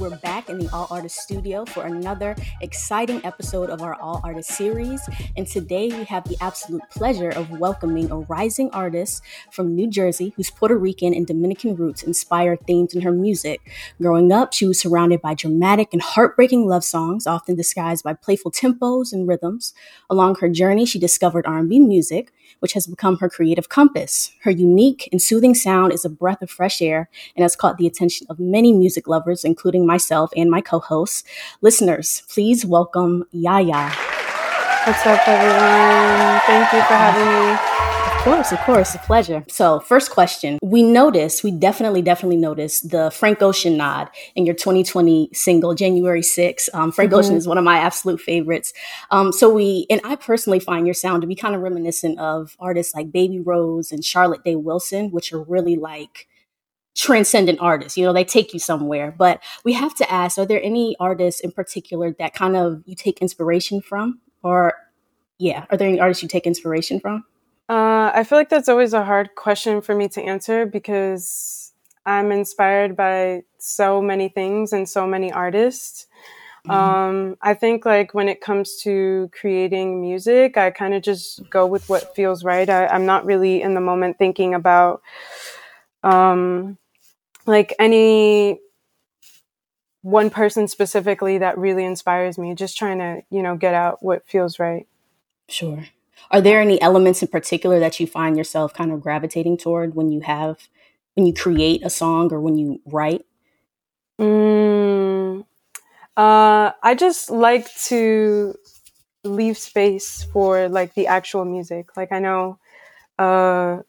We're 0.00 0.16
back 0.16 0.48
in 0.48 0.58
the 0.58 0.72
All 0.72 0.86
Artist 0.90 1.16
studio 1.16 1.64
for 1.66 1.84
another 1.84 2.34
exciting 2.60 3.20
episode 3.24 3.68
of 3.68 3.82
our 3.82 3.94
All 4.00 4.20
Artist 4.24 4.50
series. 4.52 5.00
And 5.36 5.46
today 5.46 5.88
we 5.88 6.04
have 6.04 6.24
the 6.24 6.36
absolute 6.40 6.82
pleasure 6.90 7.28
of 7.28 7.50
welcoming 7.50 8.10
a 8.10 8.18
rising 8.20 8.70
artist 8.70 9.22
from 9.50 9.74
New 9.74 9.86
Jersey 9.88 10.32
whose 10.36 10.50
Puerto 10.50 10.76
Rican 10.76 11.12
and 11.14 11.26
Dominican 11.26 11.76
roots 11.76 12.02
inspire 12.02 12.56
themes 12.56 12.94
in 12.94 13.02
her 13.02 13.12
music. 13.12 13.60
Growing 14.00 14.32
up, 14.32 14.52
she 14.52 14.66
was 14.66 14.80
surrounded 14.80 15.20
by 15.20 15.34
dramatic 15.34 15.88
and 15.92 16.00
heartbreaking 16.00 16.66
love 16.66 16.84
songs, 16.84 17.26
often 17.26 17.54
disguised 17.54 18.02
by 18.02 18.14
playful 18.14 18.50
tempos 18.50 19.12
and 19.12 19.28
rhythms. 19.28 19.74
Along 20.08 20.36
her 20.36 20.48
journey, 20.48 20.86
she 20.86 20.98
discovered 20.98 21.46
R&B 21.46 21.78
music, 21.80 22.32
which 22.60 22.72
has 22.72 22.86
become 22.86 23.18
her 23.18 23.28
creative 23.28 23.68
compass. 23.68 24.32
Her 24.42 24.50
unique 24.50 25.08
and 25.12 25.20
soothing 25.20 25.54
sound 25.54 25.92
is 25.92 26.04
a 26.04 26.10
breath 26.10 26.42
of 26.42 26.50
fresh 26.50 26.80
air 26.80 27.10
and 27.36 27.42
has 27.42 27.56
caught 27.56 27.76
the 27.76 27.86
attention 27.86 28.26
of 28.30 28.38
many 28.38 28.72
music 28.72 29.06
lovers, 29.06 29.44
including 29.44 29.81
myself 29.86 30.30
and 30.36 30.50
my 30.50 30.60
co 30.60 30.80
hosts. 30.80 31.24
Listeners, 31.60 32.22
please 32.28 32.64
welcome 32.64 33.24
Yaya. 33.32 33.92
What's 34.84 35.06
up, 35.06 35.28
everyone? 35.28 36.40
Thank 36.40 36.72
you 36.72 36.80
for 36.80 36.94
having 36.94 37.24
me. 37.24 37.72
Of 38.22 38.24
course, 38.24 38.52
of 38.52 38.58
course, 38.60 38.94
a 38.94 38.98
pleasure. 38.98 39.44
So, 39.48 39.80
first 39.80 40.10
question. 40.10 40.58
We 40.62 40.82
noticed, 40.82 41.42
we 41.42 41.50
definitely, 41.50 42.02
definitely 42.02 42.36
noticed 42.36 42.90
the 42.90 43.10
Frank 43.10 43.42
Ocean 43.42 43.76
nod 43.76 44.10
in 44.36 44.46
your 44.46 44.54
2020 44.54 45.30
single, 45.32 45.74
January 45.74 46.20
6th. 46.20 46.68
Um, 46.72 46.92
Frank 46.92 47.10
mm-hmm. 47.10 47.18
Ocean 47.18 47.36
is 47.36 47.48
one 47.48 47.58
of 47.58 47.64
my 47.64 47.78
absolute 47.78 48.20
favorites. 48.20 48.72
Um, 49.10 49.32
so, 49.32 49.52
we, 49.52 49.86
and 49.90 50.00
I 50.04 50.14
personally 50.16 50.60
find 50.60 50.86
your 50.86 50.94
sound 50.94 51.22
to 51.22 51.26
be 51.26 51.34
kind 51.34 51.54
of 51.54 51.62
reminiscent 51.62 52.18
of 52.20 52.56
artists 52.60 52.94
like 52.94 53.10
Baby 53.10 53.40
Rose 53.40 53.90
and 53.90 54.04
Charlotte 54.04 54.44
Day 54.44 54.54
Wilson, 54.56 55.10
which 55.10 55.32
are 55.32 55.42
really 55.42 55.76
like, 55.76 56.28
transcendent 56.94 57.58
artists. 57.60 57.96
You 57.96 58.04
know, 58.04 58.12
they 58.12 58.24
take 58.24 58.52
you 58.52 58.58
somewhere. 58.58 59.14
But 59.16 59.42
we 59.64 59.72
have 59.72 59.94
to 59.96 60.10
ask 60.10 60.38
are 60.38 60.46
there 60.46 60.62
any 60.62 60.96
artists 61.00 61.40
in 61.40 61.52
particular 61.52 62.14
that 62.18 62.34
kind 62.34 62.56
of 62.56 62.82
you 62.84 62.94
take 62.94 63.20
inspiration 63.20 63.80
from? 63.80 64.20
Or, 64.42 64.74
yeah, 65.38 65.66
are 65.70 65.76
there 65.76 65.88
any 65.88 66.00
artists 66.00 66.22
you 66.22 66.28
take 66.28 66.46
inspiration 66.46 67.00
from? 67.00 67.24
Uh, 67.68 68.10
I 68.14 68.24
feel 68.24 68.38
like 68.38 68.48
that's 68.48 68.68
always 68.68 68.92
a 68.92 69.04
hard 69.04 69.34
question 69.34 69.80
for 69.80 69.94
me 69.94 70.08
to 70.08 70.22
answer 70.22 70.66
because 70.66 71.72
I'm 72.04 72.32
inspired 72.32 72.96
by 72.96 73.42
so 73.58 74.02
many 74.02 74.28
things 74.28 74.72
and 74.72 74.88
so 74.88 75.06
many 75.06 75.32
artists. 75.32 76.06
Mm-hmm. 76.66 76.70
Um, 76.70 77.36
I 77.40 77.54
think 77.54 77.84
like 77.84 78.14
when 78.14 78.28
it 78.28 78.40
comes 78.40 78.76
to 78.82 79.30
creating 79.32 80.00
music, 80.00 80.56
I 80.56 80.70
kind 80.70 80.94
of 80.94 81.02
just 81.02 81.48
go 81.50 81.66
with 81.66 81.88
what 81.88 82.14
feels 82.14 82.44
right. 82.44 82.68
I, 82.68 82.94
am 82.94 83.06
not 83.06 83.24
really 83.24 83.62
in 83.62 83.74
the 83.74 83.80
moment 83.80 84.18
thinking 84.18 84.54
about 84.54 85.02
um, 86.02 86.78
like 87.46 87.74
any 87.78 88.60
one 90.02 90.30
person 90.30 90.66
specifically 90.66 91.38
that 91.38 91.56
really 91.56 91.84
inspires 91.84 92.36
me 92.36 92.54
just 92.54 92.76
trying 92.76 92.98
to 92.98 93.22
you 93.30 93.42
know 93.42 93.56
get 93.56 93.74
out 93.74 94.02
what 94.02 94.26
feels 94.28 94.58
right. 94.58 94.86
Sure. 95.48 95.84
Are 96.30 96.40
there 96.40 96.60
any 96.60 96.80
elements 96.80 97.22
in 97.22 97.28
particular 97.28 97.78
that 97.80 98.00
you 98.00 98.06
find 98.06 98.36
yourself 98.36 98.74
kind 98.74 98.92
of 98.92 99.00
gravitating 99.00 99.58
toward 99.58 99.94
when 99.94 100.10
you 100.10 100.20
have 100.20 100.68
when 101.14 101.26
you 101.26 101.34
create 101.34 101.84
a 101.84 101.90
song 101.90 102.32
or 102.32 102.40
when 102.40 102.56
you 102.56 102.80
write? 102.86 103.24
Mm, 104.20 105.44
uh, 106.16 106.72
i 106.82 106.94
just 106.96 107.30
like 107.30 107.72
to 107.84 108.54
leave 109.24 109.56
space 109.58 110.24
for 110.32 110.68
like 110.68 110.94
the 110.94 111.06
actual 111.06 111.44
music. 111.44 111.96
Like 111.96 112.12
i 112.12 112.18
know 112.18 112.58
uh, 113.18 113.82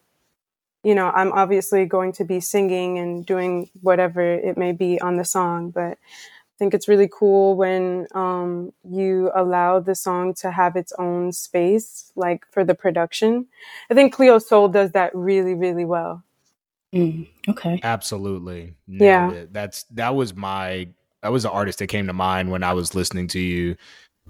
you 0.84 0.94
know, 0.94 1.10
I'm 1.10 1.32
obviously 1.32 1.86
going 1.86 2.12
to 2.12 2.24
be 2.24 2.40
singing 2.40 2.98
and 2.98 3.24
doing 3.24 3.70
whatever 3.80 4.20
it 4.20 4.58
may 4.58 4.72
be 4.72 5.00
on 5.00 5.16
the 5.16 5.24
song, 5.24 5.70
but 5.70 5.92
I 5.92 6.56
think 6.58 6.74
it's 6.74 6.86
really 6.86 7.08
cool 7.10 7.56
when 7.56 8.06
um, 8.14 8.72
you 8.88 9.32
allow 9.34 9.80
the 9.80 9.94
song 9.94 10.34
to 10.34 10.52
have 10.52 10.76
its 10.76 10.92
own 10.98 11.32
space, 11.32 12.12
like 12.14 12.44
for 12.52 12.64
the 12.64 12.74
production. 12.74 13.46
I 13.90 13.94
think 13.94 14.12
Cleo 14.12 14.38
Sol 14.38 14.68
does 14.68 14.92
that 14.92 15.10
really, 15.16 15.54
really 15.54 15.84
well. 15.84 16.22
Mm, 16.94 17.28
okay. 17.48 17.80
Absolutely. 17.82 18.76
Nailed 18.86 19.00
yeah. 19.00 19.30
It. 19.30 19.52
That's 19.52 19.82
that 19.94 20.14
was 20.14 20.36
my 20.36 20.88
that 21.22 21.32
was 21.32 21.42
the 21.42 21.50
artist 21.50 21.80
that 21.80 21.88
came 21.88 22.06
to 22.06 22.12
mind 22.12 22.52
when 22.52 22.62
I 22.62 22.74
was 22.74 22.94
listening 22.94 23.26
to 23.28 23.40
you. 23.40 23.76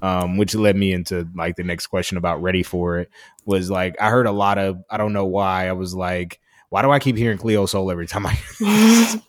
Um, 0.03 0.39
which 0.39 0.57
led 0.57 0.75
me 0.75 0.93
into 0.93 1.29
like 1.37 1.55
the 1.55 1.63
next 1.63 1.87
question 1.87 2.17
about 2.19 2.43
ready 2.43 2.65
for 2.65 2.99
it 2.99 3.11
was 3.45 3.71
like 3.71 3.95
I 4.01 4.11
heard 4.11 4.27
a 4.27 4.33
lot 4.33 4.59
of 4.59 4.83
I 4.91 4.97
don't 4.97 5.13
know 5.13 5.25
why 5.25 5.69
I 5.69 5.73
was 5.73 5.95
like 5.95 6.41
why 6.71 6.83
do 6.83 6.91
I 6.91 6.99
keep 6.99 7.17
hearing 7.17 7.39
Cleo 7.39 7.67
Sol 7.67 7.91
every 7.91 8.07
time 8.07 8.27
I? 8.27 9.21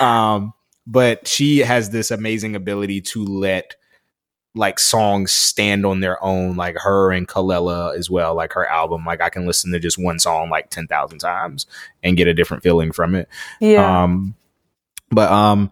um, 0.00 0.52
but 0.86 1.26
she 1.26 1.58
has 1.58 1.90
this 1.90 2.10
amazing 2.10 2.56
ability 2.56 3.00
to 3.00 3.24
let 3.24 3.76
like 4.54 4.78
songs 4.78 5.32
stand 5.32 5.86
on 5.86 6.00
their 6.00 6.22
own, 6.22 6.56
like 6.56 6.76
her 6.78 7.12
and 7.12 7.28
Kelela 7.28 7.96
as 7.96 8.10
well, 8.10 8.34
like 8.34 8.52
her 8.54 8.66
album. 8.66 9.04
Like 9.04 9.20
I 9.20 9.28
can 9.28 9.46
listen 9.46 9.70
to 9.72 9.78
just 9.78 9.98
one 9.98 10.18
song 10.18 10.50
like 10.50 10.70
ten 10.70 10.86
thousand 10.86 11.20
times 11.20 11.66
and 12.02 12.16
get 12.16 12.28
a 12.28 12.34
different 12.34 12.62
feeling 12.62 12.92
from 12.92 13.14
it. 13.14 13.28
Yeah. 13.60 14.02
Um, 14.02 14.34
but 15.10 15.30
um, 15.30 15.70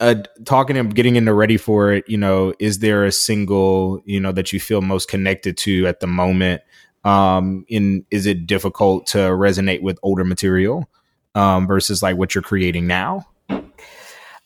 uh, 0.00 0.16
talking 0.44 0.76
and 0.76 0.94
getting 0.94 1.16
into 1.16 1.34
ready 1.34 1.58
for 1.58 1.92
it, 1.92 2.08
you 2.08 2.16
know, 2.16 2.54
is 2.58 2.78
there 2.78 3.04
a 3.04 3.12
single 3.12 4.02
you 4.04 4.20
know 4.20 4.32
that 4.32 4.52
you 4.52 4.60
feel 4.60 4.80
most 4.80 5.08
connected 5.08 5.56
to 5.58 5.86
at 5.86 6.00
the 6.00 6.06
moment? 6.06 6.62
Um 7.04 7.64
in 7.68 8.04
is 8.10 8.26
it 8.26 8.46
difficult 8.46 9.06
to 9.06 9.18
resonate 9.18 9.82
with 9.82 9.98
older 10.02 10.24
material 10.24 10.88
um 11.34 11.66
versus 11.66 12.02
like 12.02 12.16
what 12.16 12.34
you're 12.34 12.42
creating 12.42 12.86
now? 12.86 13.26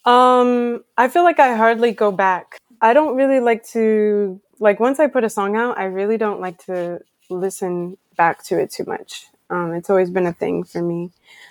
Um 0.04 0.84
i 0.96 1.08
feel 1.08 1.24
like 1.24 1.40
i 1.40 1.56
hardly 1.56 1.92
go 1.92 2.12
back. 2.12 2.58
I 2.80 2.92
don't 2.92 3.16
really 3.16 3.40
like 3.40 3.64
to 3.68 4.40
like 4.60 4.78
once 4.78 5.00
i 5.00 5.06
put 5.06 5.24
a 5.24 5.30
song 5.30 5.56
out 5.56 5.78
i 5.78 5.84
really 5.84 6.18
don't 6.18 6.40
like 6.40 6.58
to 6.66 7.00
listen 7.30 7.96
back 8.16 8.44
to 8.44 8.58
it 8.58 8.70
too 8.70 8.84
much. 8.86 9.26
Um 9.50 9.72
it's 9.72 9.90
always 9.90 10.10
been 10.10 10.26
a 10.26 10.32
thing 10.32 10.64
for 10.64 10.82
me. 10.82 11.10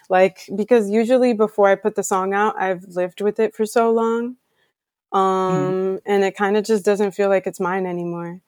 Like 0.09 0.47
because 0.55 0.89
usually 0.89 1.33
before 1.33 1.67
i 1.67 1.75
put 1.75 1.95
the 1.95 2.03
song 2.03 2.33
out 2.33 2.55
i've 2.57 2.83
lived 2.85 3.21
with 3.21 3.39
it 3.39 3.55
for 3.55 3.65
so 3.65 3.91
long 3.91 4.37
um 5.11 5.21
mm. 5.21 6.01
and 6.05 6.23
it 6.23 6.35
kind 6.35 6.57
of 6.57 6.63
just 6.63 6.85
doesn't 6.85 7.11
feel 7.11 7.29
like 7.29 7.45
it's 7.47 7.59
mine 7.59 7.85
anymore. 7.85 8.39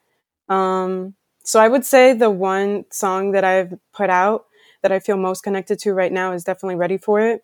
Um 0.47 1.15
so 1.45 1.59
I 1.59 1.67
would 1.67 1.85
say 1.85 2.13
the 2.13 2.29
one 2.31 2.85
song 2.91 3.31
that 3.31 3.43
I've 3.43 3.73
put 3.93 4.09
out 4.09 4.45
that 4.81 4.91
I 4.91 4.99
feel 4.99 5.17
most 5.17 5.43
connected 5.43 5.79
to 5.79 5.93
right 5.93 6.11
now 6.11 6.33
is 6.33 6.43
definitely 6.43 6.75
Ready 6.75 6.97
for 6.97 7.21
It 7.21 7.43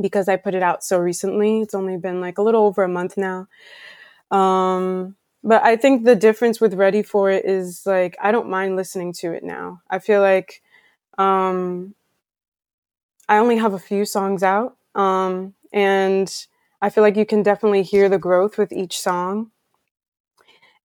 because 0.00 0.28
I 0.28 0.36
put 0.36 0.54
it 0.54 0.62
out 0.62 0.84
so 0.84 0.98
recently. 0.98 1.60
It's 1.62 1.74
only 1.74 1.96
been 1.96 2.20
like 2.20 2.38
a 2.38 2.42
little 2.42 2.64
over 2.66 2.82
a 2.82 2.88
month 2.88 3.16
now. 3.16 3.48
Um, 4.30 5.16
but 5.44 5.62
I 5.64 5.76
think 5.76 6.04
the 6.04 6.16
difference 6.16 6.60
with 6.60 6.74
Ready 6.74 7.02
for 7.02 7.30
It 7.30 7.44
is 7.44 7.82
like 7.86 8.16
I 8.22 8.32
don't 8.32 8.50
mind 8.50 8.76
listening 8.76 9.12
to 9.14 9.32
it 9.32 9.44
now. 9.44 9.82
I 9.90 9.98
feel 9.98 10.20
like 10.22 10.62
um, 11.18 11.94
I 13.28 13.38
only 13.38 13.56
have 13.56 13.74
a 13.74 13.78
few 13.78 14.04
songs 14.04 14.42
out. 14.42 14.76
Um, 14.94 15.54
and 15.72 16.32
I 16.80 16.90
feel 16.90 17.02
like 17.02 17.16
you 17.16 17.26
can 17.26 17.42
definitely 17.42 17.82
hear 17.82 18.08
the 18.08 18.18
growth 18.18 18.58
with 18.58 18.72
each 18.72 18.98
song 18.98 19.50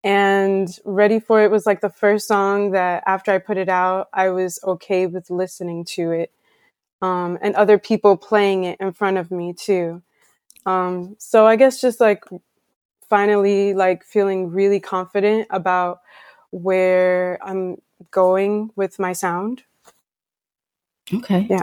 and 0.02 0.78
ready 0.84 1.20
for 1.20 1.42
it 1.42 1.50
was 1.50 1.66
like 1.66 1.80
the 1.80 1.90
first 1.90 2.26
song 2.26 2.70
that 2.72 3.02
after 3.06 3.30
i 3.32 3.38
put 3.38 3.56
it 3.58 3.68
out 3.68 4.08
i 4.12 4.28
was 4.30 4.58
okay 4.64 5.06
with 5.06 5.30
listening 5.30 5.84
to 5.84 6.10
it 6.12 6.32
um, 7.02 7.38
and 7.40 7.54
other 7.54 7.78
people 7.78 8.16
playing 8.16 8.64
it 8.64 8.78
in 8.80 8.92
front 8.92 9.16
of 9.16 9.30
me 9.30 9.54
too. 9.54 10.02
Um, 10.66 11.16
so 11.18 11.46
i 11.46 11.56
guess 11.56 11.80
just 11.80 12.00
like 12.00 12.24
finally 13.08 13.74
like 13.74 14.04
feeling 14.04 14.50
really 14.50 14.80
confident 14.80 15.48
about 15.50 16.00
where 16.50 17.38
i'm 17.42 17.76
going 18.10 18.70
with 18.76 18.98
my 18.98 19.12
sound. 19.12 19.62
Okay. 21.12 21.46
Yeah. 21.50 21.62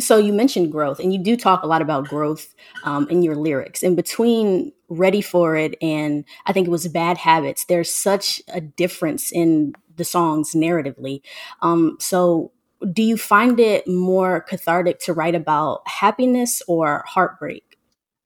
So 0.00 0.18
you 0.18 0.32
mentioned 0.32 0.70
growth, 0.70 1.00
and 1.00 1.12
you 1.12 1.18
do 1.18 1.36
talk 1.36 1.62
a 1.62 1.66
lot 1.66 1.82
about 1.82 2.06
growth 2.06 2.54
um, 2.84 3.08
in 3.08 3.22
your 3.22 3.34
lyrics. 3.34 3.82
And 3.82 3.96
between 3.96 4.72
"Ready 4.88 5.20
for 5.20 5.56
It" 5.56 5.76
and 5.82 6.24
I 6.46 6.52
think 6.52 6.66
it 6.66 6.70
was 6.70 6.88
"Bad 6.88 7.18
Habits," 7.18 7.64
there's 7.66 7.92
such 7.94 8.42
a 8.48 8.60
difference 8.60 9.32
in 9.32 9.74
the 9.96 10.04
songs 10.04 10.52
narratively. 10.54 11.20
Um, 11.62 11.96
so, 12.00 12.52
do 12.92 13.02
you 13.02 13.16
find 13.16 13.58
it 13.60 13.86
more 13.88 14.40
cathartic 14.40 15.00
to 15.00 15.12
write 15.12 15.34
about 15.34 15.86
happiness 15.86 16.62
or 16.68 17.04
heartbreak? 17.06 17.78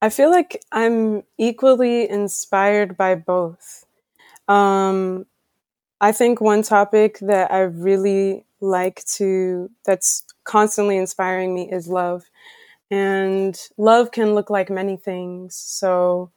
I 0.03 0.09
feel 0.11 0.31
like 0.31 0.61
I'm 0.73 1.23
equally 1.39 2.09
inspired 2.11 2.97
by 2.97 3.15
both. 3.15 3.85
Um, 4.49 5.27
I 6.01 6.13
think 6.13 6.41
one 6.41 6.63
topic 6.63 7.19
that 7.21 7.53
I 7.53 7.61
really 7.61 8.45
like 8.61 9.05
to 9.17 9.71
that's 9.85 10.25
constantly 10.45 10.97
inspiring 10.97 11.55
me 11.55 11.71
is 11.71 11.89
love. 11.89 12.25
And 12.91 13.59
love 13.79 14.11
can 14.13 14.35
look 14.35 14.51
like 14.51 14.71
many 14.71 14.97
things. 14.97 15.57
So 15.57 16.33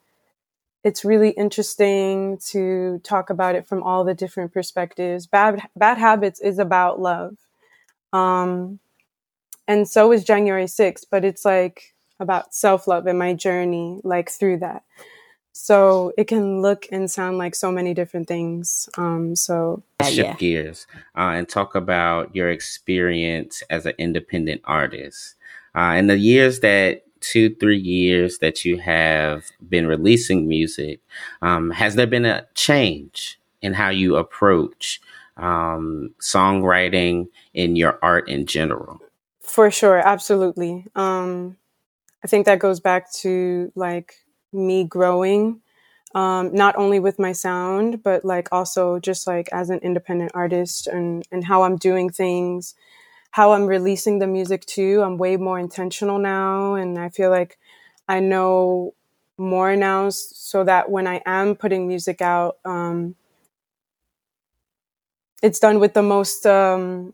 it's 0.86 1.04
really 1.04 1.30
interesting 1.30 2.38
to 2.38 3.00
talk 3.02 3.28
about 3.28 3.56
it 3.56 3.66
from 3.66 3.82
all 3.82 4.04
the 4.04 4.14
different 4.14 4.52
perspectives. 4.52 5.26
Bad 5.26 5.60
Bad 5.74 5.98
Habits 5.98 6.40
is 6.40 6.60
about 6.60 7.00
love. 7.00 7.36
Um, 8.12 8.78
and 9.66 9.88
so 9.88 10.12
is 10.12 10.22
January 10.22 10.66
6th, 10.66 11.06
but 11.10 11.24
it's 11.24 11.44
like 11.44 11.92
about 12.20 12.54
self 12.54 12.86
love 12.86 13.08
and 13.08 13.18
my 13.18 13.34
journey, 13.34 14.00
like 14.04 14.30
through 14.30 14.58
that. 14.58 14.84
So 15.50 16.12
it 16.16 16.28
can 16.28 16.62
look 16.62 16.86
and 16.92 17.10
sound 17.10 17.36
like 17.36 17.56
so 17.56 17.72
many 17.72 17.92
different 17.92 18.28
things. 18.28 18.88
Um, 18.96 19.34
so 19.34 19.82
shift 20.04 20.16
yeah. 20.16 20.34
gears 20.36 20.86
uh, 21.16 21.32
and 21.34 21.48
talk 21.48 21.74
about 21.74 22.32
your 22.36 22.48
experience 22.48 23.60
as 23.70 23.86
an 23.86 23.94
independent 23.98 24.60
artist. 24.64 25.34
Uh, 25.74 25.96
in 25.98 26.06
the 26.06 26.16
years 26.16 26.60
that 26.60 27.05
two, 27.20 27.54
three 27.56 27.78
years 27.78 28.38
that 28.38 28.64
you 28.64 28.78
have 28.78 29.44
been 29.68 29.86
releasing 29.86 30.48
music, 30.48 31.00
um, 31.42 31.70
has 31.70 31.94
there 31.94 32.06
been 32.06 32.24
a 32.24 32.46
change 32.54 33.40
in 33.62 33.74
how 33.74 33.88
you 33.88 34.16
approach 34.16 35.00
um, 35.36 36.14
songwriting 36.20 37.28
in 37.54 37.76
your 37.76 37.98
art 38.02 38.28
in 38.28 38.46
general? 38.46 39.00
For 39.40 39.70
sure, 39.70 39.98
absolutely. 39.98 40.86
Um, 40.94 41.56
I 42.24 42.28
think 42.28 42.46
that 42.46 42.58
goes 42.58 42.80
back 42.80 43.12
to 43.22 43.70
like 43.74 44.14
me 44.52 44.84
growing 44.84 45.60
um, 46.14 46.54
not 46.54 46.76
only 46.76 46.98
with 46.98 47.18
my 47.18 47.32
sound 47.32 48.02
but 48.02 48.24
like 48.24 48.48
also 48.50 48.98
just 48.98 49.26
like 49.26 49.48
as 49.52 49.70
an 49.70 49.78
independent 49.80 50.32
artist 50.34 50.86
and 50.86 51.26
and 51.30 51.44
how 51.44 51.62
i'm 51.62 51.76
doing 51.76 52.10
things 52.10 52.74
how 53.36 53.52
i'm 53.52 53.66
releasing 53.66 54.18
the 54.18 54.26
music 54.26 54.64
too. 54.66 55.02
I'm 55.04 55.18
way 55.18 55.36
more 55.36 55.58
intentional 55.58 56.18
now 56.18 56.74
and 56.74 56.98
i 56.98 57.08
feel 57.10 57.30
like 57.30 57.58
i 58.08 58.20
know 58.20 58.94
more 59.38 59.76
now 59.76 60.08
so 60.10 60.64
that 60.64 60.90
when 60.90 61.06
i 61.06 61.22
am 61.26 61.54
putting 61.56 61.86
music 61.88 62.22
out 62.22 62.58
um, 62.64 63.14
it's 65.42 65.58
done 65.58 65.78
with 65.80 65.94
the 65.94 66.02
most 66.02 66.46
um, 66.46 67.12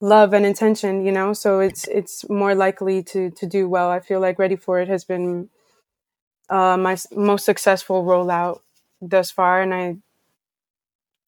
love 0.00 0.32
and 0.34 0.46
intention 0.46 1.04
you 1.04 1.12
know? 1.12 1.32
So 1.32 1.60
it's 1.60 1.88
it's 1.88 2.28
more 2.28 2.54
likely 2.54 3.02
to 3.04 3.30
to 3.30 3.46
do 3.46 3.68
well. 3.68 3.90
I 3.90 4.00
feel 4.00 4.20
like 4.20 4.38
ready 4.38 4.56
for 4.56 4.80
it 4.80 4.88
has 4.88 5.04
been 5.04 5.48
uh, 6.48 6.76
my 6.76 6.96
most 7.12 7.44
successful 7.44 8.04
rollout 8.04 8.60
thus 9.02 9.30
far 9.30 9.60
and 9.62 9.74
i 9.74 9.96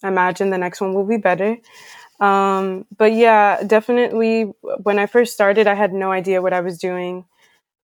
imagine 0.02 0.50
the 0.50 0.58
next 0.58 0.80
one 0.80 0.94
will 0.94 1.06
be 1.06 1.16
better 1.16 1.56
um, 2.20 2.86
but 2.96 3.12
yeah 3.12 3.62
definitely 3.64 4.42
when 4.82 4.98
i 4.98 5.06
first 5.06 5.32
started 5.32 5.66
i 5.66 5.74
had 5.74 5.92
no 5.92 6.10
idea 6.12 6.42
what 6.42 6.52
i 6.52 6.60
was 6.60 6.78
doing. 6.78 7.24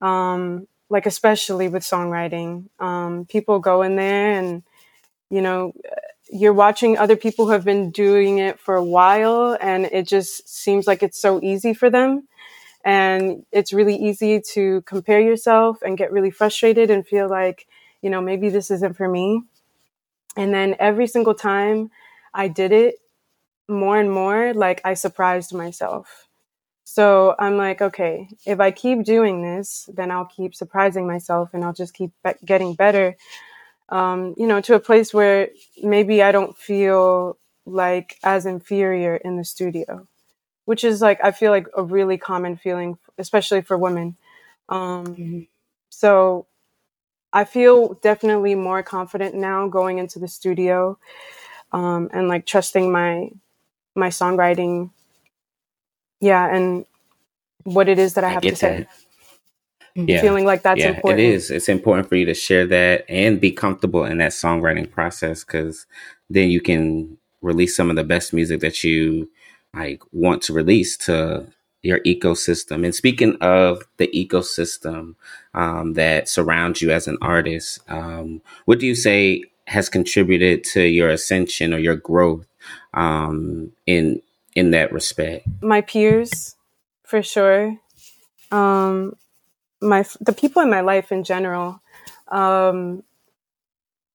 Um, 0.00 0.66
like 0.90 1.06
especially 1.06 1.68
with 1.68 1.82
songwriting. 1.82 2.68
Um, 2.80 3.26
people 3.26 3.58
go 3.60 3.82
in 3.82 3.96
there 3.96 4.32
and 4.32 4.62
you 5.30 5.42
know 5.42 5.72
you're 6.30 6.54
watching 6.54 6.98
other 6.98 7.16
people 7.16 7.46
who 7.46 7.52
have 7.52 7.64
been 7.64 7.90
doing 7.90 8.38
it 8.38 8.60
for 8.60 8.76
a 8.76 8.84
while 8.84 9.56
and 9.60 9.86
it 9.86 10.08
just 10.08 10.48
seems 10.48 10.86
like 10.86 11.02
it's 11.02 11.20
so 11.20 11.40
easy 11.42 11.74
for 11.74 11.90
them. 11.90 12.28
And 12.84 13.46
it's 13.52 13.72
really 13.72 13.96
easy 13.96 14.40
to 14.54 14.82
compare 14.82 15.20
yourself 15.20 15.82
and 15.82 15.98
get 15.98 16.12
really 16.12 16.30
frustrated 16.30 16.90
and 16.90 17.06
feel 17.06 17.28
like 17.28 17.66
you 18.02 18.10
know 18.10 18.20
maybe 18.22 18.50
this 18.50 18.70
isn't 18.70 18.96
for 18.96 19.08
me. 19.08 19.42
And 20.36 20.52
then 20.54 20.76
every 20.78 21.06
single 21.06 21.34
time 21.34 21.90
i 22.34 22.48
did 22.48 22.72
it 22.72 22.96
more 23.68 23.98
and 23.98 24.10
more 24.10 24.52
like 24.54 24.80
i 24.84 24.94
surprised 24.94 25.54
myself 25.54 26.28
so 26.84 27.34
i'm 27.38 27.56
like 27.56 27.80
okay 27.80 28.28
if 28.46 28.60
i 28.60 28.70
keep 28.70 29.04
doing 29.04 29.42
this 29.42 29.88
then 29.94 30.10
i'll 30.10 30.26
keep 30.26 30.54
surprising 30.54 31.06
myself 31.06 31.50
and 31.52 31.64
i'll 31.64 31.72
just 31.72 31.94
keep 31.94 32.10
be- 32.22 32.32
getting 32.44 32.74
better 32.74 33.16
um, 33.88 34.34
you 34.36 34.46
know, 34.46 34.60
to 34.62 34.74
a 34.74 34.80
place 34.80 35.12
where 35.12 35.48
maybe 35.82 36.22
I 36.22 36.32
don't 36.32 36.56
feel 36.56 37.38
like 37.66 38.18
as 38.22 38.46
inferior 38.46 39.16
in 39.16 39.36
the 39.36 39.44
studio, 39.44 40.06
which 40.64 40.84
is 40.84 41.00
like, 41.00 41.20
I 41.22 41.32
feel 41.32 41.50
like 41.50 41.66
a 41.76 41.82
really 41.82 42.18
common 42.18 42.56
feeling, 42.56 42.98
especially 43.18 43.62
for 43.62 43.76
women. 43.76 44.16
Um, 44.68 45.06
mm-hmm. 45.06 45.40
So 45.90 46.46
I 47.32 47.44
feel 47.44 47.94
definitely 47.94 48.54
more 48.54 48.82
confident 48.82 49.34
now 49.34 49.68
going 49.68 49.98
into 49.98 50.18
the 50.18 50.28
studio 50.28 50.98
um, 51.72 52.08
and 52.12 52.28
like 52.28 52.46
trusting 52.46 52.90
my 52.90 53.30
my 53.94 54.08
songwriting. 54.08 54.90
Yeah, 56.20 56.54
and 56.54 56.86
what 57.64 57.88
it 57.88 57.98
is 57.98 58.14
that 58.14 58.24
I, 58.24 58.28
I 58.28 58.30
have 58.30 58.42
to 58.42 58.50
that. 58.50 58.56
say 58.56 58.86
yeah. 59.94 60.20
feeling 60.20 60.44
like 60.44 60.62
that's 60.62 60.80
yeah, 60.80 60.88
important. 60.88 61.20
It 61.20 61.30
is. 61.30 61.50
It's 61.50 61.68
important 61.68 62.08
for 62.08 62.16
you 62.16 62.26
to 62.26 62.34
share 62.34 62.66
that 62.66 63.04
and 63.08 63.40
be 63.40 63.52
comfortable 63.52 64.04
in 64.04 64.18
that 64.18 64.32
songwriting 64.32 64.90
process 64.90 65.44
because 65.44 65.86
then 66.28 66.50
you 66.50 66.60
can 66.60 67.16
release 67.42 67.76
some 67.76 67.90
of 67.90 67.96
the 67.96 68.04
best 68.04 68.32
music 68.32 68.60
that 68.60 68.82
you 68.82 69.30
like 69.74 70.02
want 70.12 70.42
to 70.42 70.52
release 70.52 70.96
to 70.96 71.46
your 71.82 72.00
ecosystem. 72.00 72.84
And 72.84 72.94
speaking 72.94 73.36
of 73.40 73.82
the 73.98 74.08
ecosystem 74.08 75.14
um, 75.52 75.92
that 75.94 76.28
surrounds 76.28 76.80
you 76.80 76.90
as 76.90 77.06
an 77.06 77.18
artist, 77.20 77.80
um, 77.88 78.40
what 78.64 78.80
do 78.80 78.86
you 78.86 78.94
say 78.94 79.44
has 79.66 79.88
contributed 79.88 80.64
to 80.64 80.82
your 80.82 81.08
ascension 81.08 81.72
or 81.72 81.78
your 81.78 81.96
growth 81.96 82.46
um, 82.92 83.72
in 83.86 84.22
in 84.54 84.70
that 84.70 84.92
respect? 84.92 85.46
My 85.62 85.80
peers, 85.80 86.56
for 87.02 87.22
sure. 87.22 87.78
Um, 88.50 89.16
my 89.84 90.04
the 90.20 90.32
people 90.32 90.62
in 90.62 90.70
my 90.70 90.80
life 90.80 91.12
in 91.12 91.22
general 91.22 91.80
um 92.28 93.02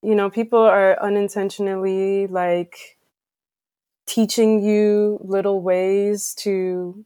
you 0.01 0.15
know 0.15 0.29
people 0.29 0.59
are 0.59 1.01
unintentionally 1.01 2.27
like 2.27 2.97
teaching 4.05 4.63
you 4.63 5.19
little 5.21 5.61
ways 5.61 6.33
to 6.33 7.05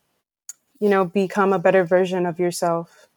you 0.80 0.90
know 0.90 1.04
become 1.06 1.52
a 1.52 1.60
better 1.60 1.84
version 1.84 2.26
of 2.26 2.40
yourself 2.40 3.08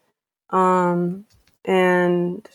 um 0.50 1.24
and 1.64 2.48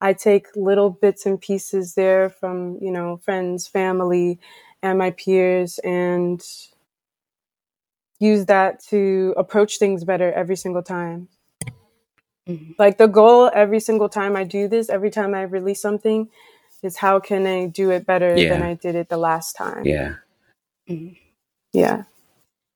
i 0.00 0.12
take 0.12 0.46
little 0.54 0.90
bits 0.90 1.26
and 1.26 1.40
pieces 1.40 1.94
there 1.94 2.28
from 2.28 2.78
you 2.80 2.90
know 2.90 3.16
friends 3.16 3.66
family 3.66 4.38
and 4.82 4.98
my 4.98 5.10
peers 5.10 5.78
and 5.84 6.42
use 8.20 8.46
that 8.46 8.82
to 8.84 9.34
approach 9.36 9.78
things 9.78 10.04
better 10.04 10.32
every 10.32 10.56
single 10.56 10.82
time 10.82 11.28
Mm-hmm. 12.48 12.72
Like 12.78 12.98
the 12.98 13.06
goal 13.06 13.50
every 13.54 13.80
single 13.80 14.08
time 14.08 14.34
I 14.34 14.44
do 14.44 14.68
this, 14.68 14.88
every 14.88 15.10
time 15.10 15.34
I 15.34 15.42
release 15.42 15.82
something, 15.82 16.28
is 16.82 16.96
how 16.96 17.20
can 17.20 17.46
I 17.46 17.66
do 17.66 17.90
it 17.90 18.06
better 18.06 18.36
yeah. 18.36 18.48
than 18.48 18.62
I 18.62 18.74
did 18.74 18.94
it 18.94 19.08
the 19.08 19.16
last 19.16 19.54
time? 19.54 19.84
Yeah. 19.84 20.14
Mm-hmm. 20.88 21.14
Yeah. 21.72 22.04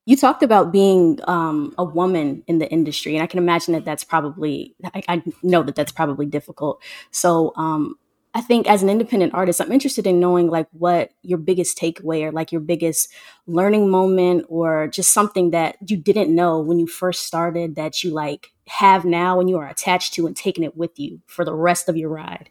You 0.04 0.16
talked 0.16 0.42
about 0.42 0.72
being 0.72 1.20
um, 1.24 1.74
a 1.78 1.84
woman 1.84 2.42
in 2.48 2.58
the 2.58 2.68
industry, 2.70 3.14
and 3.14 3.22
I 3.22 3.26
can 3.26 3.38
imagine 3.38 3.72
that 3.74 3.84
that's 3.84 4.02
probably, 4.02 4.74
I, 4.92 5.02
I 5.08 5.22
know 5.44 5.62
that 5.62 5.76
that's 5.76 5.92
probably 5.92 6.26
difficult. 6.26 6.82
So, 7.12 7.52
um, 7.56 7.96
I 8.34 8.40
think 8.40 8.66
as 8.66 8.82
an 8.82 8.88
independent 8.88 9.34
artist, 9.34 9.60
I'm 9.60 9.72
interested 9.72 10.06
in 10.06 10.18
knowing 10.18 10.48
like 10.48 10.66
what 10.72 11.10
your 11.22 11.38
biggest 11.38 11.76
takeaway 11.76 12.24
or 12.24 12.32
like 12.32 12.50
your 12.50 12.62
biggest 12.62 13.12
learning 13.46 13.90
moment 13.90 14.46
or 14.48 14.88
just 14.88 15.12
something 15.12 15.50
that 15.50 15.76
you 15.86 15.98
didn't 15.98 16.34
know 16.34 16.58
when 16.58 16.78
you 16.78 16.86
first 16.86 17.26
started 17.26 17.74
that 17.76 18.02
you 18.02 18.10
like 18.10 18.52
have 18.68 19.04
now 19.04 19.38
and 19.38 19.50
you 19.50 19.58
are 19.58 19.68
attached 19.68 20.14
to 20.14 20.26
and 20.26 20.34
taking 20.34 20.64
it 20.64 20.76
with 20.76 20.98
you 20.98 21.20
for 21.26 21.44
the 21.44 21.54
rest 21.54 21.90
of 21.90 21.96
your 21.96 22.08
ride. 22.08 22.48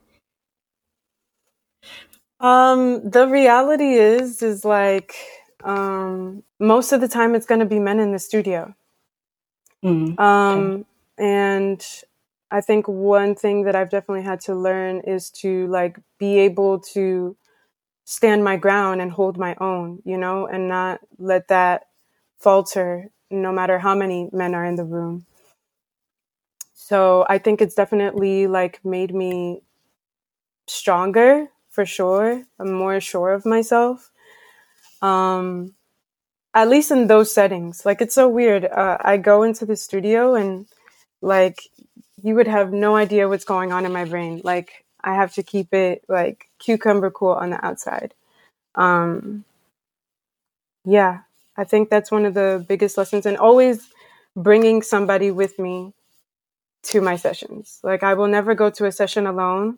Um, 2.40 3.10
the 3.10 3.28
reality 3.28 3.94
is, 3.94 4.44
is 4.44 4.64
like, 4.64 5.16
um, 5.64 6.44
most 6.60 6.92
of 6.92 7.02
the 7.02 7.08
time 7.08 7.34
it's 7.34 7.46
going 7.46 7.60
to 7.60 7.66
be 7.66 7.80
men 7.80 8.00
in 8.00 8.12
the 8.12 8.20
studio. 8.20 8.76
Mm, 9.84 10.20
um, 10.20 10.60
okay. 10.60 10.86
and 11.18 11.86
I 12.52 12.62
think 12.62 12.88
one 12.88 13.36
thing 13.36 13.64
that 13.64 13.76
I've 13.76 13.90
definitely 13.90 14.24
had 14.24 14.42
to 14.42 14.56
learn 14.56 15.02
is 15.02 15.30
to 15.42 15.68
like 15.68 16.00
be 16.20 16.40
able 16.40 16.80
to 16.94 17.38
stand 18.06 18.44
my 18.44 18.58
ground 18.58 19.02
and 19.02 19.12
hold 19.12 19.38
my 19.38 19.56
own, 19.62 20.02
you 20.06 20.18
know, 20.18 20.48
and 20.48 20.68
not 20.68 21.02
let 21.18 21.48
that 21.48 21.88
falter 22.40 23.10
no 23.30 23.52
matter 23.54 23.80
how 23.80 23.96
many 23.96 24.30
men 24.34 24.54
are 24.54 24.66
in 24.66 24.76
the 24.76 24.84
room. 24.84 25.26
So 26.74 27.26
I 27.30 27.38
think 27.38 27.62
it's 27.62 27.76
definitely 27.76 28.48
like 28.48 28.84
made 28.84 29.16
me 29.16 29.64
stronger 30.68 31.48
for 31.70 31.86
sure. 31.86 32.44
I'm 32.60 32.74
more 32.74 33.00
sure 33.00 33.32
of 33.32 33.46
myself. 33.46 34.12
Um, 35.02 35.76
at 36.54 36.70
least 36.70 36.92
in 36.92 37.08
those 37.08 37.34
settings. 37.34 37.86
Like 37.86 38.02
it's 38.02 38.16
so 38.16 38.28
weird. 38.28 38.66
Uh, 38.66 38.98
I 39.02 39.18
go 39.18 39.44
into 39.44 39.66
the 39.66 39.76
studio 39.76 40.36
and 40.36 40.66
like 41.22 41.62
you 42.24 42.36
would 42.36 42.48
have 42.48 42.74
no 42.74 42.96
idea 42.96 43.28
what's 43.28 43.46
going 43.46 43.72
on 43.72 43.86
in 43.86 43.92
my 43.92 44.06
brain. 44.06 44.42
Like 44.44 44.86
I 45.04 45.16
have 45.16 45.34
to 45.36 45.44
keep 45.44 45.74
it 45.74 46.04
like 46.08 46.48
cucumber 46.60 47.12
cool 47.12 47.32
on 47.34 47.52
the 47.52 47.66
outside. 47.66 48.14
Um, 48.76 49.46
yeah, 50.86 51.20
I 51.58 51.64
think 51.64 51.90
that's 51.90 52.12
one 52.12 52.26
of 52.26 52.34
the 52.34 52.66
biggest 52.68 52.98
lessons, 52.98 53.26
and 53.26 53.38
always 53.38 53.88
bringing 54.36 54.82
somebody 54.82 55.32
with 55.32 55.60
me 55.60 55.94
to 56.84 57.02
my 57.02 57.16
sessions. 57.16 57.80
Like 57.84 58.04
I 58.04 58.14
will 58.14 58.28
never 58.28 58.56
go 58.56 58.70
to 58.72 58.86
a 58.86 58.92
session 58.92 59.28
alone. 59.28 59.78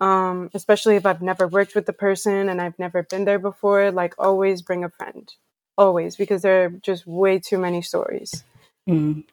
Um, 0.00 0.50
especially 0.54 0.94
if 0.96 1.06
I've 1.06 1.22
never 1.22 1.48
worked 1.48 1.74
with 1.74 1.86
the 1.86 1.92
person 1.92 2.48
and 2.48 2.60
I've 2.60 2.78
never 2.78 3.02
been 3.02 3.24
there 3.24 3.38
before, 3.40 3.90
like 3.90 4.14
always 4.18 4.62
bring 4.62 4.84
a 4.84 4.90
friend. 4.90 5.32
Always, 5.76 6.16
because 6.16 6.42
there 6.42 6.64
are 6.64 6.70
just 6.70 7.06
way 7.06 7.40
too 7.40 7.58
many 7.58 7.82
stories. 7.82 8.44
Mm. 8.88 9.24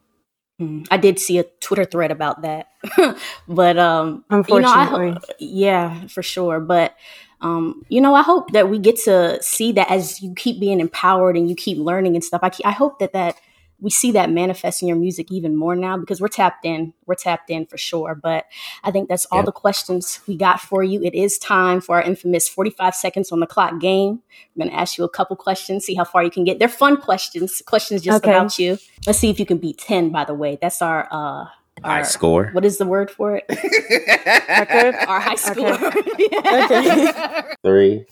Mm, 0.59 0.87
I 0.89 0.97
did 0.97 1.19
see 1.19 1.37
a 1.37 1.43
Twitter 1.43 1.83
thread 1.83 2.11
about 2.11 2.43
that, 2.43 2.69
but 3.47 3.77
um, 3.77 4.23
unfortunately, 4.29 5.07
you 5.07 5.11
know, 5.11 5.19
ho- 5.19 5.33
yeah, 5.37 6.07
for 6.07 6.23
sure. 6.23 6.61
But 6.61 6.95
um, 7.41 7.83
you 7.89 7.99
know, 7.99 8.15
I 8.15 8.21
hope 8.21 8.51
that 8.53 8.69
we 8.69 8.79
get 8.79 8.95
to 9.03 9.37
see 9.41 9.73
that 9.73 9.91
as 9.91 10.21
you 10.21 10.33
keep 10.33 10.59
being 10.59 10.79
empowered 10.79 11.35
and 11.35 11.49
you 11.49 11.55
keep 11.55 11.77
learning 11.77 12.15
and 12.15 12.23
stuff. 12.23 12.39
I, 12.41 12.49
keep, 12.49 12.65
I 12.65 12.71
hope 12.71 12.99
that 12.99 13.11
that 13.11 13.35
we 13.79 13.89
see 13.89 14.11
that 14.11 14.29
manifest 14.29 14.81
in 14.81 14.87
your 14.87 14.97
music 14.97 15.31
even 15.31 15.55
more 15.55 15.75
now 15.75 15.97
because 15.97 16.21
we're 16.21 16.27
tapped 16.27 16.65
in. 16.65 16.93
We're 17.05 17.15
tapped 17.15 17.49
in 17.49 17.65
for 17.65 17.77
sure. 17.77 18.15
But 18.15 18.45
I 18.83 18.91
think 18.91 19.09
that's 19.09 19.25
all 19.27 19.39
yep. 19.39 19.45
the 19.45 19.51
questions 19.51 20.21
we 20.27 20.35
got 20.37 20.61
for 20.61 20.83
you. 20.83 21.01
It 21.03 21.13
is 21.13 21.37
time 21.37 21.81
for 21.81 21.97
our 21.97 22.01
infamous 22.01 22.47
45 22.47 22.95
seconds 22.95 23.31
on 23.31 23.39
the 23.39 23.47
clock 23.47 23.79
game. 23.79 24.21
I'm 24.55 24.59
going 24.59 24.69
to 24.69 24.75
ask 24.75 24.97
you 24.97 25.03
a 25.03 25.09
couple 25.09 25.35
questions, 25.35 25.85
see 25.85 25.95
how 25.95 26.05
far 26.05 26.23
you 26.23 26.31
can 26.31 26.43
get. 26.43 26.59
They're 26.59 26.67
fun 26.67 26.97
questions, 26.97 27.61
questions 27.65 28.01
just 28.01 28.23
okay. 28.23 28.31
about 28.31 28.57
you. 28.57 28.77
Let's 29.05 29.19
see 29.19 29.29
if 29.29 29.39
you 29.39 29.45
can 29.45 29.57
beat 29.57 29.77
10, 29.77 30.09
by 30.09 30.25
the 30.25 30.33
way. 30.33 30.57
That's 30.61 30.81
our, 30.81 31.07
uh, 31.11 31.45
high 31.83 32.03
score. 32.03 32.49
What 32.53 32.65
is 32.65 32.77
the 32.77 32.85
word 32.85 33.11
for 33.11 33.35
it? 33.35 33.45
Our 35.07 35.19
high 35.19 35.35
score. 35.35 35.73
Okay. 35.73 36.27
okay. 36.63 37.53
Three, 37.63 38.05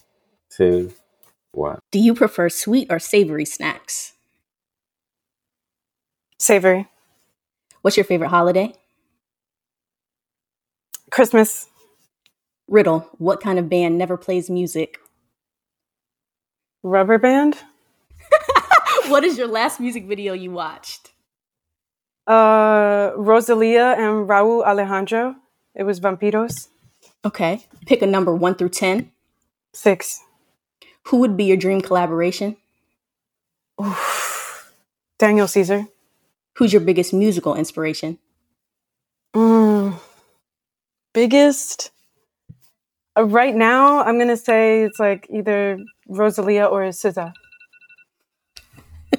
two, 0.50 0.94
one. 1.52 1.80
Do 1.92 2.00
you 2.00 2.14
prefer 2.14 2.50
sweet 2.50 2.88
or 2.90 3.00
savory 3.00 3.46
snacks? 3.46 4.14
Savory. 6.44 6.88
What's 7.84 7.96
your 7.96 8.04
favorite 8.04 8.28
holiday? 8.28 8.74
Christmas. 11.10 11.70
Riddle. 12.68 13.08
What 13.18 13.40
kind 13.40 13.58
of 13.58 13.70
band 13.70 13.98
never 13.98 14.18
plays 14.18 14.50
music? 14.50 14.98
Rubber 16.84 17.18
band. 17.18 17.60
what 19.08 19.24
is 19.24 19.38
your 19.38 19.48
last 19.48 19.80
music 19.80 20.06
video 20.06 20.34
you 20.34 20.52
watched? 20.52 21.12
Uh, 22.28 23.12
Rosalia 23.16 23.96
and 23.98 24.28
Rauw 24.28 24.66
Alejandro. 24.66 25.36
It 25.74 25.84
was 25.84 26.02
Vampiros. 26.02 26.68
Okay. 27.24 27.66
Pick 27.86 28.02
a 28.02 28.08
number 28.08 28.36
one 28.36 28.56
through 28.56 28.70
ten. 28.70 29.12
Six. 29.74 30.20
Who 31.04 31.20
would 31.20 31.38
be 31.38 31.46
your 31.46 31.58
dream 31.58 31.80
collaboration? 31.80 32.58
Oof. 33.82 34.74
Daniel 35.18 35.48
Caesar. 35.48 35.88
Who's 36.56 36.72
your 36.72 36.82
biggest 36.82 37.14
musical 37.14 37.56
inspiration? 37.56 38.20
Mm, 39.36 40.00
biggest? 41.14 41.92
Uh, 43.18 43.26
right 43.26 43.56
now, 43.56 44.04
I'm 44.04 44.18
going 44.18 44.28
to 44.28 44.38
say 44.38 44.84
it's 44.84 45.00
like 45.00 45.28
either 45.30 45.80
Rosalia 46.08 46.66
or 46.66 46.82
SZA. 46.84 47.34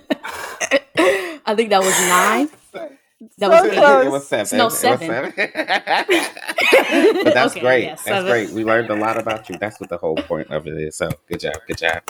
I 1.46 1.54
think 1.54 1.70
that 1.70 1.82
was 1.82 1.98
nine. 2.08 2.48
That 3.38 3.50
so 3.50 3.68
was 3.68 3.72
eight. 3.72 4.06
It 4.06 4.10
was 4.10 4.28
seven. 4.28 4.58
No, 4.58 4.68
seven. 4.68 5.08
seven. 5.08 5.32
but 7.24 7.34
that's 7.34 7.52
okay, 7.52 7.60
great. 7.60 7.84
Yeah, 7.84 7.96
that's 8.04 8.24
great. 8.26 8.50
We 8.50 8.64
learned 8.64 8.90
a 8.90 8.96
lot 8.96 9.18
about 9.18 9.48
you. 9.48 9.56
That's 9.56 9.80
what 9.80 9.88
the 9.88 9.96
whole 9.96 10.16
point 10.16 10.50
of 10.50 10.66
it 10.66 10.74
is. 10.74 10.96
So 10.96 11.08
good 11.28 11.40
job. 11.40 11.54
Good 11.66 11.78
job. 11.78 12.02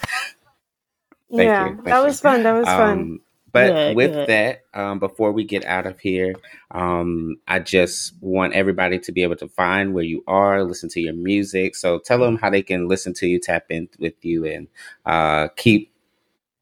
Thank 1.31 1.47
yeah, 1.47 1.69
you. 1.69 1.75
Thank 1.75 1.85
that 1.85 1.99
you. 1.99 2.05
was 2.05 2.21
fun. 2.21 2.43
That 2.43 2.53
was 2.55 2.67
um, 2.67 2.77
fun. 2.77 3.21
But 3.55 3.69
good, 3.69 3.97
with 3.97 4.13
good. 4.13 4.29
that, 4.29 4.65
um, 4.75 4.99
before 4.99 5.31
we 5.31 5.45
get 5.45 5.65
out 5.65 5.87
of 5.87 6.01
here, 6.01 6.35
um, 6.73 7.37
I 7.47 7.61
just 7.61 8.15
want 8.21 8.53
everybody 8.53 8.99
to 8.99 9.13
be 9.13 9.23
able 9.23 9.37
to 9.37 9.49
find 9.49 9.95
where 9.95 10.03
you 10.03 10.25
are, 10.27 10.65
listen 10.65 10.89
to 10.91 11.01
your 11.01 11.15
music. 11.15 11.77
So 11.77 12.01
tell 12.01 12.19
them 12.19 12.37
how 12.37 12.51
they 12.51 12.63
can 12.63 12.89
listen 12.89 13.15
to 13.15 13.29
you, 13.29 13.39
tap 13.39 13.67
in 13.71 13.89
with 14.01 14.25
you, 14.25 14.45
and 14.45 14.67
uh, 15.07 15.49
keep 15.55 15.93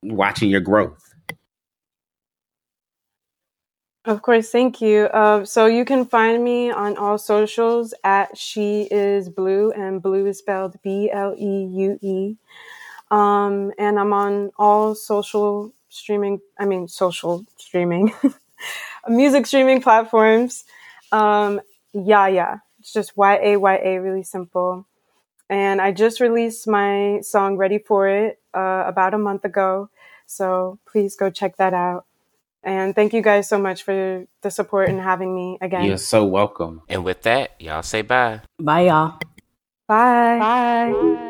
watching 0.02 0.50
your 0.50 0.60
growth. 0.60 1.14
Of 4.04 4.20
course, 4.20 4.50
thank 4.50 4.82
you. 4.82 5.04
Uh, 5.04 5.46
so 5.46 5.64
you 5.64 5.86
can 5.86 6.04
find 6.04 6.44
me 6.44 6.70
on 6.70 6.98
all 6.98 7.16
socials 7.16 7.94
at 8.04 8.36
She 8.36 8.86
Is 8.90 9.30
Blue, 9.30 9.70
and 9.70 10.02
Blue 10.02 10.26
is 10.26 10.38
spelled 10.38 10.76
B 10.82 11.10
L 11.10 11.34
E 11.38 11.64
U 11.72 11.98
E. 12.02 12.36
Um, 13.10 13.72
and 13.78 13.98
I'm 13.98 14.12
on 14.12 14.50
all 14.58 14.94
social 14.94 15.72
streaming, 15.92 16.40
I 16.58 16.64
mean, 16.64 16.88
social 16.88 17.44
streaming, 17.56 18.12
music 19.08 19.46
streaming 19.46 19.80
platforms. 19.80 20.64
Um, 21.12 21.60
yeah, 21.92 22.26
yeah. 22.26 22.58
It's 22.80 22.92
just 22.92 23.16
Y 23.16 23.38
A 23.42 23.56
Y 23.56 23.76
A, 23.76 24.00
really 24.00 24.22
simple. 24.22 24.86
And 25.48 25.80
I 25.80 25.92
just 25.92 26.20
released 26.20 26.66
my 26.66 27.20
song 27.20 27.56
Ready 27.56 27.78
for 27.78 28.08
It 28.08 28.40
uh, 28.54 28.84
about 28.86 29.14
a 29.14 29.18
month 29.18 29.44
ago. 29.44 29.90
So 30.26 30.78
please 30.86 31.14
go 31.14 31.30
check 31.30 31.56
that 31.58 31.74
out. 31.74 32.06
And 32.64 32.94
thank 32.94 33.12
you 33.12 33.22
guys 33.22 33.48
so 33.48 33.58
much 33.58 33.82
for 33.82 34.24
the 34.40 34.50
support 34.50 34.88
and 34.88 35.00
having 35.00 35.34
me 35.34 35.58
again. 35.60 35.84
You're 35.84 35.98
so 35.98 36.24
welcome. 36.24 36.82
And 36.88 37.04
with 37.04 37.22
that, 37.22 37.60
y'all 37.60 37.82
say 37.82 38.02
bye. 38.02 38.40
Bye, 38.58 38.86
y'all. 38.86 39.18
Bye. 39.88 40.38
Bye. 40.38 40.92
bye. 40.92 41.28